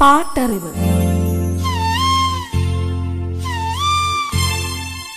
പാട്ടറിവ്. 0.00 0.72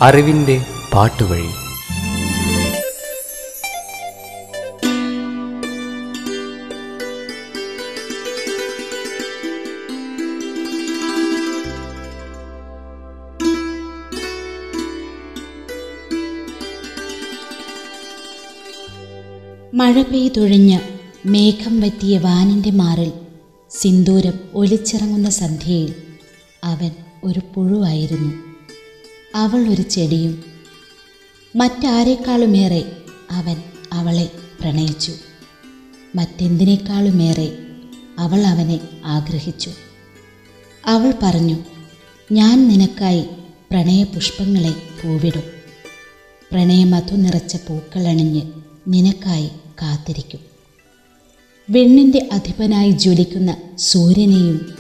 അറിവിന്റെ 0.01 0.65
പാട്ടുവഴി. 0.93 1.47
മഴ 19.75 20.01
പെയ്തൊഴിഞ്ഞ് 20.01 20.79
മേഘം 21.25 21.81
വറ്റിയ 21.81 22.17
വാനിന്റെ 22.17 22.71
മാറിൽ 22.71 23.22
സിന്ദൂരം 23.81 24.33
ഒലിച്ചിറങ്ങുന്ന 24.53 25.29
സന്ധ്യയിൽ 25.29 25.95
അവൻ 26.63 26.91
ഒരു 27.23 27.41
പുഴുവായിരുന്നു. 27.55 28.33
അവൾ 29.35 29.69
ഒരു 29.69 29.81
ചെടിയും 29.81 30.43
മറ്റാരേക്കാളുമേറെ 31.55 32.91
അവൻ 33.31 33.55
അവളെ 33.93 34.31
പ്രണയിച്ചു. 34.61 35.13
മറ്റെന്തിനേക്കാളുമേറെ 36.15 37.57
അവൾ 38.19 38.39
അവനെ 38.39 38.79
ആഗ്രഹിച്ചു. 39.05 39.71
അവൾ 40.85 41.13
പറഞ്ഞു 41.23 41.57
ഞാൻ 42.31 42.67
നിനക്കായി 42.67 43.25
പ്രണയപുഷ്പങ്ങളെ 43.71 44.71
പൂവിടും. 44.71 45.43
പ്രണയമധു 46.51 47.15
നിറച്ച 47.15 47.55
പൂക്കളണിഞ്ഞ് 47.55 48.41
നിനക്കായി 48.87 49.47
കാത്തിരിക്കും. 49.81 50.52
വെണ്ണിന്റെ 51.69 52.29
അധിപനായി 52.31 52.91
ജ്വലിക്കുന്ന 52.91 53.57
സൂര്യനെയും 53.77 54.75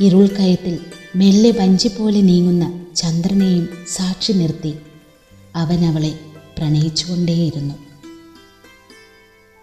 ഇരുൾക്കയത്തിൽ 0.00 0.78
മെല്ലെ 1.16 1.50
വഞ്ചി 1.50 1.88
പോലെ 1.88 2.20
നീങ്ങുന്ന 2.20 2.86
ചന്ദ്രനെയും 2.96 3.68
സാക്ഷി 3.88 4.32
നിർത്തി. 4.32 4.74
അവൻ 5.56 5.84
അവളെ 5.84 6.18
പ്രണയിച്ചുകൊണ്ടേയിരുന്നു. 6.58 7.74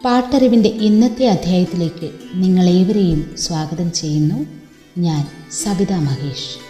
പാട്ടറിവിന്റെ 0.06 0.70
ഇന്നത്തെ 0.70 1.25
അധ്യായത്തിലേക്ക് 1.25 2.12
നിങ്ങളേവരെയും 2.36 3.36
സ്വാഗതം 3.38 3.92
ചെയ്യുന്നു. 3.92 4.45
ഞാൻ 4.97 5.28
സബിത 5.52 5.94
മഹേഷ്. 5.94 6.64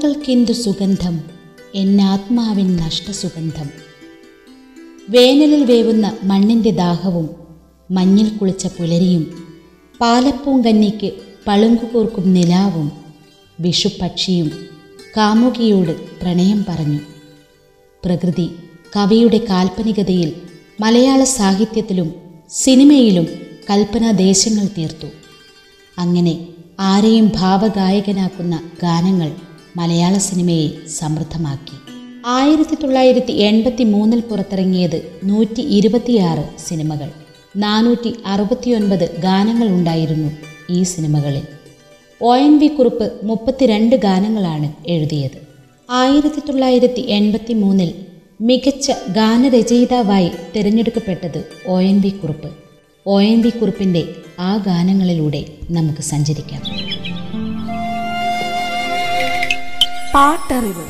ഓർമ്മകൾക്കെന്തു 0.00 0.52
സുഗന്ധം? 0.52 1.20
എന്നാത്മാവിൻ 1.74 2.76
നഷ്ടസുഗന്ധം. 2.76 3.70
വേനലിൽ 5.08 5.64
വേവുന്ന 5.64 6.16
മണ്ണിന്റെ 6.24 6.70
ദാഹവും 6.70 7.30
മഞ്ഞിൽ 7.90 8.28
കുളിച്ച 8.28 8.66
പുലരിയും 8.66 9.24
പാലപ്പൂങ്കന്നിക്ക് 10.00 11.10
പളുങ്കുകൂർക്കും 11.46 12.32
നിലാവും 12.32 12.92
വിഷുപക്ഷിയും 13.60 14.48
കാമുകിയോട് 15.16 16.20
പ്രണയം 16.20 16.64
പറഞ്ഞു. 16.68 16.98
പ്രകൃതി 18.04 18.48
കവിയുടെ 18.96 19.38
കാൽപ്പനികതയിൽ 19.38 20.32
മലയാള 20.80 21.24
സാഹിത്യത്തിലും 21.24 22.14
സിനിമയിലും 22.50 23.26
കൽപ്പനാദേശങ്ങൾ 23.70 24.66
തീർത്തു. 24.78 25.06
അങ്ങനെ 25.98 26.46
ആരെയും 26.80 27.32
ഭാവഗായകനാക്കുന്ന 27.36 28.62
ഗാനങ്ങൾ 28.82 29.49
മലയാള 29.76 30.18
സിനിമയെ 30.18 30.88
സമൃദ്ധമാക്കി. 30.88 31.76
ആയിരത്തി 32.26 32.74
തൊള്ളായിരത്തി 32.74 33.32
എൺപത്തി 33.32 33.84
മൂന്നിൽ 33.84 34.20
പുറത്തിറങ്ങിയത് 34.20 35.12
നൂറ്റി 35.24 35.60
ഇരുപത്തിയാറ് 35.60 36.68
സിനിമകൾ. 36.68 37.10
നാനൂറ്റി 37.56 38.14
അറുപത്തിയൊൻപത് 38.26 39.20
ഗാനങ്ങൾ 39.20 39.68
ഉണ്ടായിരുന്നു 39.68 40.30
ഈ 40.70 40.82
സിനിമകളിൽ. 40.82 41.42
ഒ 42.22 42.36
എൻ 42.36 42.58
വി 42.58 42.66
കുറുപ്പ് 42.66 43.12
മുപ്പത്തിരണ്ട് 43.22 43.96
ഗാനങ്ങളാണ് 43.96 44.72
എഴുതിയത്. 44.86 45.38
ആയിരത്തി 45.90 46.40
തൊള്ളായിരത്തി 46.40 47.00
എൺപത്തി 47.00 47.52
മൂന്നിൽ 47.52 47.94
മികച്ച 48.40 48.90
ഗാനരചയിതാവായി 48.90 50.30
തിരഞ്ഞെടുക്കപ്പെട്ടത് 50.56 51.44
O 51.68 51.80
N 51.80 52.00
V 52.00 52.08
Kurup. 52.08 52.50
O 53.06 53.20
N 53.20 53.40
V 53.40 53.48
കുറുപ്പിന്റെ 53.48 54.08
ആ 54.38 54.56
ഗാനങ്ങളിലൂടെ 54.56 55.44
നമുക്ക് 55.70 56.00
സഞ്ചരിക്കാം. 56.00 56.62
പാട്ടറിവ്. 60.14 60.84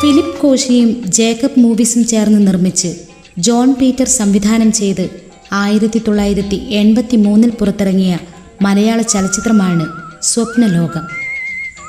ഫിലിപ്പ് 0.00 0.38
കോശിയും 0.40 1.02
ജേക്കബ് 1.06 1.60
മൂവീസും 1.60 2.06
ചേർന്ന് 2.06 2.46
നിർമ്മിച്ച് 2.46 2.94
ജോൺ 3.38 3.74
പീറ്റർ 3.74 4.08
സംവിധാനം 4.08 4.72
ചെയ്ത് 4.72 5.20
ആയിരത്തി 5.52 5.98
തൊള്ളായിരത്തി 5.98 6.54
എൺപത്തി 6.54 7.16
മൂന്നിൽ 7.16 7.50
പുറത്തിറങ്ങിയ 7.50 8.18
മലയാള 8.62 9.02
ചലച്ചിത്രമാണ് 9.02 9.86
സ്വപ്നലോകം. 10.22 11.06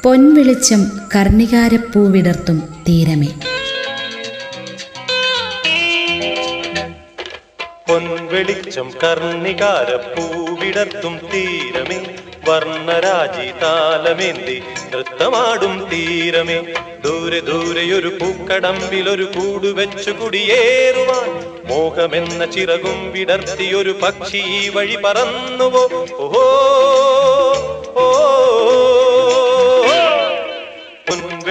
പൊൻവെളിച്ചം 0.03 0.91
കർണികാരപ്പൂവിടർത്തും 1.16 2.63
തീരമേ. 2.89 3.27
പൊൻവെളിച്ചം 7.89 8.91
കർണികാര 9.03 9.95
പൂവിടർത്തും 9.95 11.19
തീരമേ. 11.33 12.16
വർണരാജി 12.47 13.52
താലമേന്തി 13.62 14.63
നൃത്തമാടും 14.94 15.88
തീരമേ. 15.91 16.59
ദൂരെ 17.03 17.40
ദൂരെ 17.40 17.40
ദൂരെയൊരു 17.40 18.08
പൂക്കടമ്പിലൊരു 18.08 19.24
കൂടു 19.24 19.68
വെച്ചു 19.68 20.12
കുടിയേറുവാൻ. 20.12 21.30
മോഹമെന്ന 21.68 22.46
ചിറകും 22.46 23.12
വിടർത്തി 23.12 23.75
ഒരു 23.75 23.96
പക്ഷി 24.03 24.38
ഈ 24.38 24.69
വഴി 24.69 24.96
പറന്നുവോ? 24.96 25.84
ഓഹോ 26.19 26.46
ഓ 27.97 28.06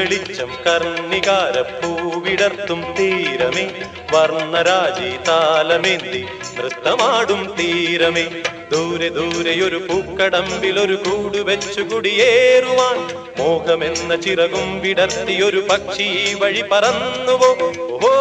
പൊൻവെളിച്ചം 0.06 0.50
കർണികാര 0.66 1.60
പൂവിടർത്തും 1.60 2.94
തീരമേ. 2.98 3.64
വർണരാജി 4.12 5.16
താലമേന്തി 5.28 6.26
നൃത്തമാടും 6.58 7.54
തീരമേ. 7.58 8.22
ദൂരെ 8.72 9.08
ദൂരെ 9.08 9.08
ഒരു 9.08 9.34
ദൂരെയൊരു 9.34 9.76
പൂക്കടമ്പിലൊരു 9.76 10.94
കൂടു 10.94 11.38
വെച്ചു 11.38 11.80
കുടിയേറുവാൻ. 11.80 12.98
മോഹമെന്ന 13.38 14.16
ചിറകും 14.16 14.80
വിടർത്തി 14.80 15.42
ഒരു 15.42 15.66
പക്ഷി 15.70 16.36
വഴി 16.40 16.64
പറന്നുവോ? 16.72 17.50
ഓ 18.02 18.12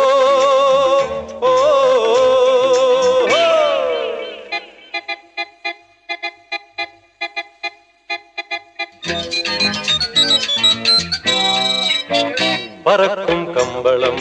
പറക്കും 12.96 13.46
കമ്പളം 13.46 14.18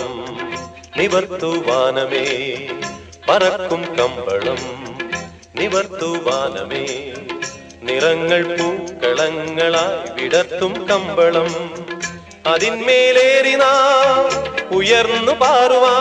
നിവർത്തുവാനമേ 0.96 2.24
പറക്കും 3.28 3.82
കമ്പളം 3.82 4.58
നിവർത്തുവാനമേ 5.56 6.86
നിറങ്ങൾ 7.82 8.42
പൂക്കളങ്ങളായി 8.56 10.22
വിടർത്തും 10.22 10.86
കമ്പളം. 10.86 11.50
അതിന്മേലേറി 12.46 13.54
ഉയർന്നു 14.74 15.32
പാറുവാ. 15.32 15.94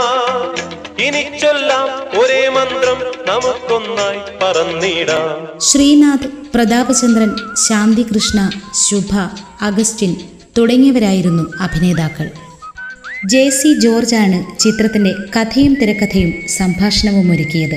ഇനി 0.99 1.37
ചൊല്ലാം 1.37 2.19
ഒരേ 2.19 2.49
മന്ത്രം 2.49 2.99
നമുക്കൊന്നായി 3.27 4.21
പറന്നിടാം. 4.41 5.59
ശ്രീനാഥ് 5.59 6.27
പ്രതാപചന്ദ്രൻ 6.27 7.35
ശാന്തികൃഷ്ണ 7.67 8.49
ശുഭ 8.73 9.15
അഗസ്റ്റിൻ 9.61 10.15
തുടങ്ങിയവരായിരുന്നു 10.57 11.43
അഭിനേതാക്കൾ. 11.59 12.29
ജെ 13.31 13.49
സി 13.49 13.69
ജോർജാണ് 13.79 14.59
ചിത്രത്തിന്റെ 14.59 15.11
കഥയും 15.35 15.73
തിരക്കഥയും 15.73 16.31
സംഭാഷണവും 16.49 17.27
ഒരുക്കിയത് 17.31 17.75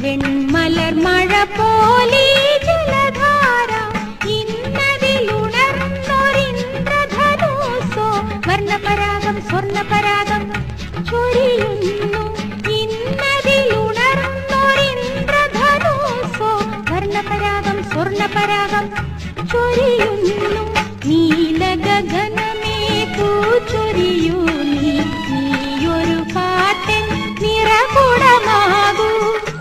வெண்மலர் 0.00 0.94
மழ 0.94 1.46
போலே. 1.56 2.26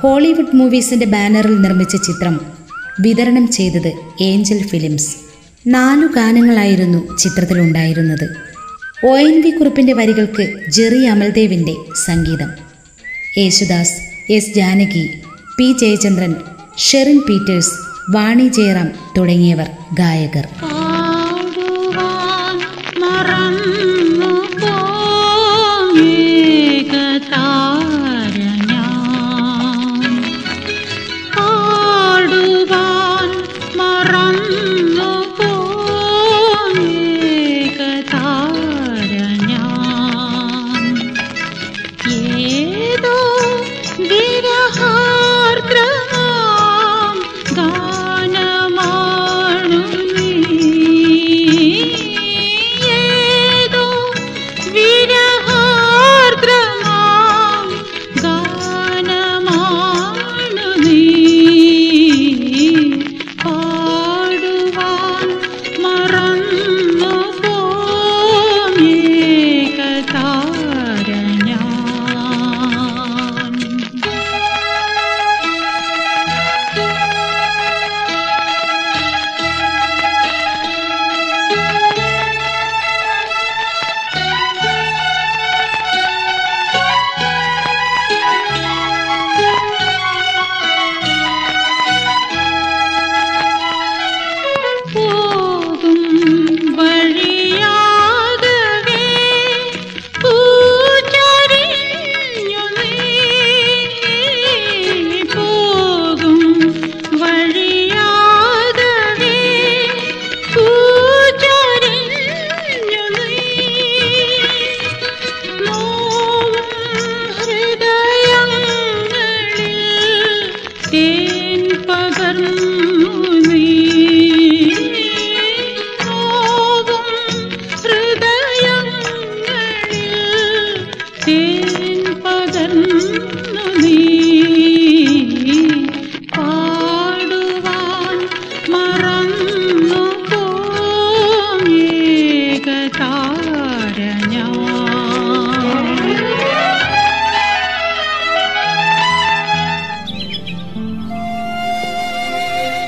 ഹോളിവുഡ് 0.02 0.56
മൂവീസിന്റെ 0.56 1.06
ബാനറിൽ 1.06 1.62
നിർമ്മിച്ച 1.62 1.96
ചിത്രം 1.96 2.42
വിതരണം 3.00 3.52
ചെയ്തത് 3.52 3.92
ഏഞ്ചൽ 4.22 4.68
ഫിലിംസ്. 4.68 5.16
നാലു 5.68 6.08
ഗാനങ്ങളായിരുന്നു 6.08 7.18
ചിത്രത്തിലുണ്ടായിരുന്നത്. 7.18 8.36
ഒ 9.06 9.18
എൻ 9.18 9.42
വി 9.42 9.50
കുറിപ്പിന്റെ 9.50 9.94
വരികൾക്ക് 9.94 10.54
ജെറി 10.70 11.04
അമൽദേവിന്റെ 11.06 11.76
സംഗീതം. 12.06 12.50
Yesudas 13.38 13.94
S 14.32 14.54
Janaki 14.56 15.06
P 15.58 15.76
Jayachandran 15.82 16.36
Sherin 16.78 17.20
Peter's 17.30 17.72
Vani 18.10 18.48
Jayaram 18.48 18.92
തുടങ്ങിയവർ 19.18 19.70
ഗായകർ. 19.94 20.48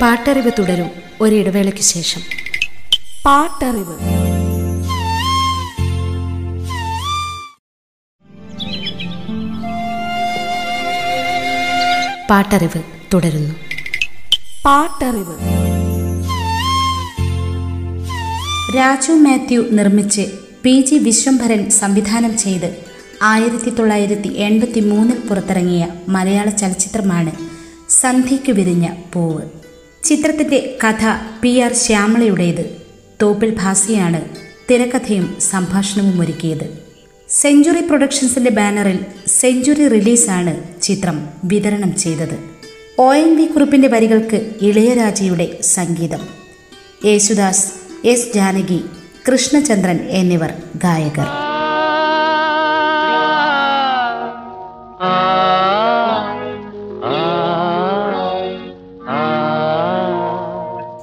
പാട്ടറിവ് 0.04 0.50
തുടരും 0.58 0.90
ഒരിടവേളയ്ക്ക് 1.20 1.80
ശേഷം. 1.80 2.20
പാട്ടറിവ്. 3.26 3.96
പാട്ടറിവ് 12.30 12.82
തുടരുന്നു. 13.14 13.54
പാട്ടറിവ്. 14.64 15.36
രാജു 18.76 19.12
മാത്യു 19.12 19.68
നിർമ്മിച്ച് 19.70 20.30
പി 20.64 20.80
ജി 20.80 20.94
വിശ്വംഭരൻ 20.94 21.70
സംവിധാനം 21.70 22.38
ചെയ്ത് 22.38 22.84
ആയിരത്തി 23.22 23.70
തൊള്ളായിരത്തി 23.70 24.28
എൺപത്തി 24.28 24.80
മൂന്നിൽ 24.80 25.18
പുറത്തിറങ്ങിയ 25.28 25.88
മലയാള 26.08 26.50
ചലച്ചിത്രമാണ് 26.50 27.32
സന്ധ്യയ്ക്ക് 27.90 28.52
വിരിഞ്ഞ 28.52 28.88
പൂവ്. 29.12 29.63
ചിത്രത്തിന്റെ 30.04 30.76
കഥ 30.84 31.04
പി 31.42 31.58
ആർ 31.58 31.74
ശ്യാമളയുടേത്. 31.74 32.76
തോപ്പിൽ 33.22 33.56
ഭാസിയാണ് 33.60 34.20
തിരക്കഥയും 34.70 35.36
സംഭാഷണവും 35.40 36.20
ഒരുക്കിയത്. 36.20 36.78
സെഞ്ചുറി 37.28 37.80
പ്രൊഡക്ഷൻസിന്റെ 37.80 38.50
ബാനറിൽ 38.50 38.98
സെഞ്ചുറി 39.26 39.88
റിലീസാണ് 39.88 40.82
ചിത്രം 40.82 41.28
വിതരണം 41.44 41.96
ചെയ്തത്. 41.96 42.38
ഒ 42.98 43.14
എൻ 43.14 43.36
വി 43.36 43.46
കുറിപ്പിന്റെ 43.46 43.88
വരികൾക്ക് 43.88 44.50
ഇളയരാജയുടെ 44.62 45.58
സംഗീതം. 45.62 46.28
യേശുദാസ് 47.04 47.72
എസ് 48.06 48.34
ജാനകി 48.34 48.80
കൃഷ്ണചന്ദ്രൻ 49.32 49.98
എന്നിവർ 50.10 50.52
ഗായകർ. 50.76 51.43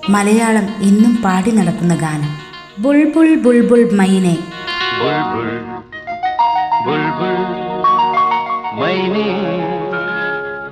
മലയാളം 0.10 0.81
ഇന്നും 0.81 1.22
പാടി 1.22 1.51
നടക്കുന്ന 1.51 1.96
ഗാനം. 1.96 2.31
ബുൾബുൾ 2.79 3.36
ബുൾബുൾ 3.36 3.96
മൈനെ. 3.96 4.36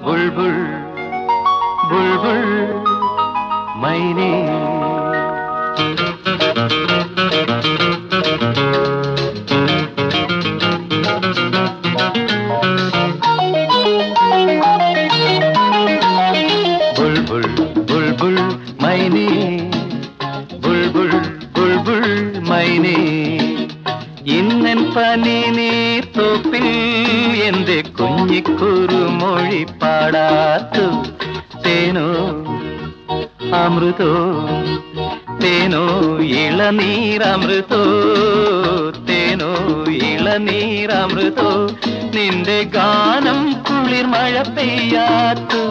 ബുൾബുൾ 0.05 0.53
ബുൾബുൾ 1.89 2.41
മൈനെ. 3.81 4.78
അമൃതോ 33.57 34.11
തേനോ 35.41 35.83
ഇളനീരമൃതോ 36.39 37.81
തേനോ 39.09 39.51
ഇളനീരമൃതോ 40.09 41.51
നിന്റെ 42.15 42.59
ഗാനം 42.75 43.39
കുളിർ 43.67 44.05
മഴ 44.05 44.35
പെയ്യാത്തു 44.55 45.63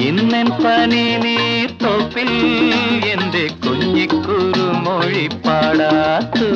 ഇന്നൻ 0.00 0.48
പനി 0.60 1.04
നീർ 1.24 1.70
തോപ്പിൽ 1.82 2.30
എന്റെ 3.12 3.44
കുഞ്ഞിക്കുറുമൊഴി 3.64 5.26
പാടാത്തു 5.44 6.50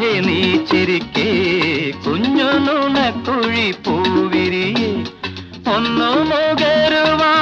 രാധേ 0.00 0.12
നീ 0.26 0.36
ചിരിക്കേ 0.68 1.24
കുഞ്ഞു 2.04 2.50
നുണക്കുഴി 2.66 3.64
പൂവിരിയേ 3.84 4.90
ഒന്നു 5.72 6.08
മുകരുവാ 6.30 7.32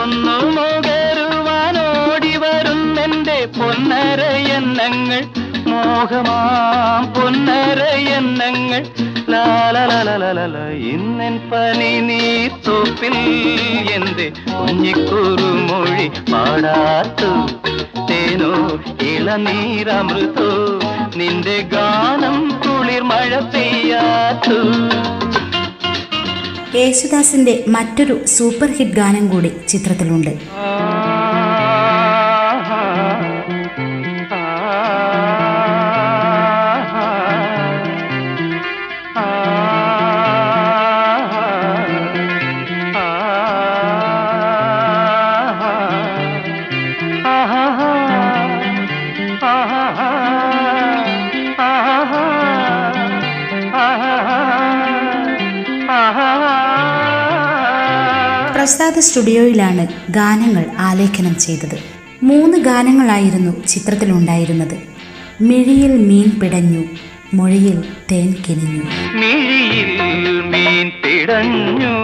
ഒന്നു 0.00 0.36
മുകരുവാനോടി 0.56 2.34
വരുന്നെന്റെ 2.36 3.38
പൊന്നരയന്നങ്ങൾ. 3.58 5.22
മോഹമാം 5.70 7.04
പൊന്നരയന്നങ്ങൾ. 7.14 8.82
ലാലലലലല 9.48 10.56
ഇന്നൻ 10.92 11.34
പനി 11.50 11.92
എന്ത് 13.96 14.26
കുഞ്ഞിക്കുറുമൊഴി 14.50 16.06
പാടാത്തു. 16.32 17.30
തേനോ 18.10 18.52
ഇളനീരമൃതോ 19.10 20.50
നിന്റെ 21.16 21.56
ഗാനം 21.74 22.36
കുളിർ 22.64 23.02
മഴ 23.02 23.40
പെയ്യാത്തു. 23.54 24.58
യേശുദാസിന്റെ 26.78 27.64
മറ്റൊരു 27.68 28.26
സൂപ്പർ 28.26 28.70
ഹിറ്റ് 28.72 28.92
ഗാനം 28.92 29.28
കൂടി 29.28 29.50
ചിത്രത്തിലുണ്ട്. 29.68 30.32
സ്റ്റുഡിയോയിലാണ് 59.00 59.86
ഗാനങ്ങൾ 60.10 60.64
ആലേഖനം 60.78 61.36
ചെയ്തത്. 61.36 61.78
മൂന്ന് 62.22 62.58
ഗാനങ്ങളായിരുന്നു 62.58 63.66
ചിത്രത്തിലുണ്ടായിരുന്നത്. 63.66 64.78
മിഴിയിൽ 65.40 65.96
മീൻ 65.96 66.40
പിടഞ്ഞു 66.40 66.84
മൊഴിയിൽ 67.34 67.82
തേൻ 68.10 68.34
കിനിഞ്ഞു. 68.48 68.82
മിഴിയിൽ 69.14 70.00
മീൻ 70.40 70.90
പിടഞ്ഞു 71.04 71.94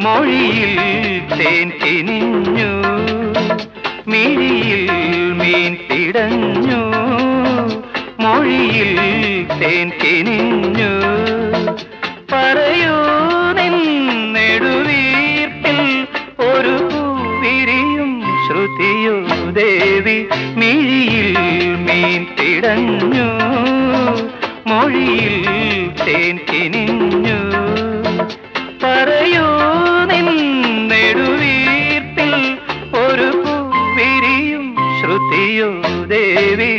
മൊഴിയിൽ 0.00 0.76
തേൻ 1.38 1.70
കിനിഞ്ഞു. 1.70 2.70
മിഴിയിൽ 4.10 4.90
മീൻ 5.32 5.74
പിടഞ്ഞു 5.74 6.80
മൊഴിയിൽ 8.20 8.96
തേൻ 9.60 9.90
കിനിഞ്ഞു. 10.04 11.04
ശ്രുതിയോ 35.54 35.68
ദേവി 36.06 36.72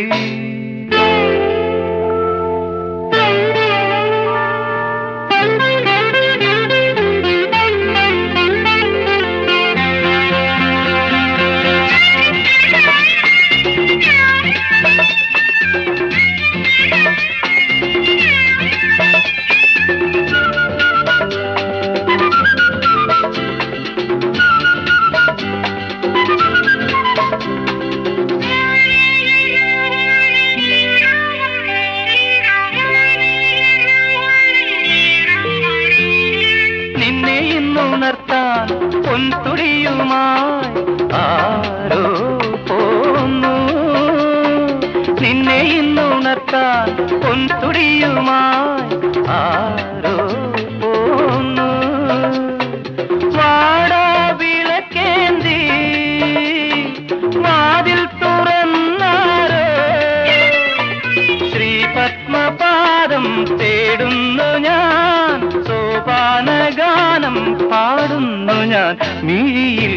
സോപാനഗാനം 67.26 67.70
പാടുന്നു 67.70 68.54
ഞാൻ. 68.66 68.94
മിഴിയിൽ 69.24 69.96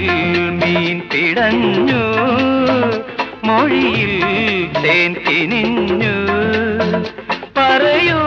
മീൻ 0.61 1.01
പിടഞ്ഞു 1.01 2.03
മൊഴിയിൽ 3.45 4.15
തേൻ 4.83 5.15
കിനിഞ്ഞു. 5.15 6.15
പറയൂ 7.57 8.21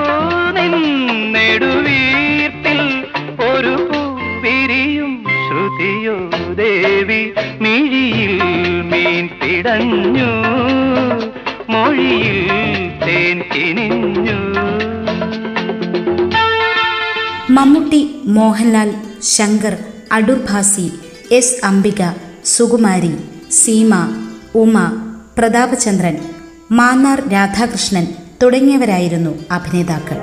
നിന്നെടുവീർത്തിൽ 0.57 1.79
ഒരു 3.51 3.75
പൂവിരിയും 3.89 5.11
ശ്രുതിയോ 5.47 6.17
ദേവി. 6.53 7.21
മിഴിയിൽ 7.61 8.35
മീൻ 8.91 9.29
പിടഞ്ഞു 9.41 10.31
മൊഴിയിൽ 11.69 12.39
തേൻ 13.05 13.37
കിനിഞ്ഞു. 13.53 14.39
മമ്മൂട്ടി 17.55 17.99
മോഹൻലാൽ 18.35 18.89
ശങ്കർ 19.35 19.75
അടൂർ 20.11 20.39
ഭാസി 20.49 20.85
എസ് 21.31 21.65
അംബിക 21.65 22.01
സുകുമാരി 22.45 23.11
സീമ 23.51 23.93
ഉമ 24.55 24.77
പ്രതാപചന്ദ്രൻ 25.37 26.15
മാന്നാർ 26.71 27.19
രാധാകൃഷ്ണൻ 27.29 28.05
തുടങ്ങിയവരായിരുന്നു 28.43 29.33
അഭിനേതാക്കൾ. 29.51 30.19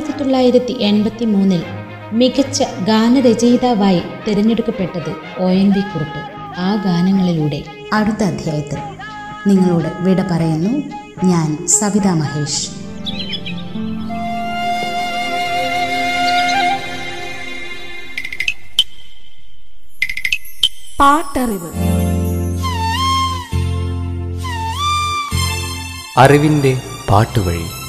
തൊള്ളായിരത്തി 0.00 0.72
എൺപത്തി 0.82 1.24
മൂന്നിൽ 1.24 1.62
മികച്ച 2.12 2.62
ഗാനരചയിതാവായി 2.62 4.02
തിരഞ്ഞെടുക്കപ്പെട്ടത് 4.28 5.42
ഒ 5.42 5.50
എൻ 5.50 5.70
വി 5.70 5.80
കുറുപ്പ്. 5.80 6.34
ആ 6.56 6.74
ഗാനങ്ങളിലൂടെ 6.74 7.64
അടുത്ത 7.92 8.24
അധ്യായത്തിൽ 8.24 8.78
നിങ്ങളോട് 9.46 10.02
വിട 10.02 10.22
പറയുന്നു. 10.22 10.68
ഞാൻ 11.26 11.66
സവിത 11.66 12.08
മഹേഷ്. 12.08 12.70
പാട്ടറിവ്. 21.00 21.70
അറിവിന്റെ 26.18 26.80
പാട്ടുവഴി. 27.08 27.83